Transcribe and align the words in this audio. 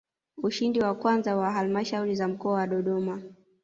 Ushindi 0.43 0.79
wa 0.79 0.95
kwanza 0.95 1.35
kwa 1.35 1.51
Halmashauri 1.51 2.15
za 2.15 2.27
Mkoa 2.27 2.53
wa 2.53 2.67
Dodoma 2.67 3.21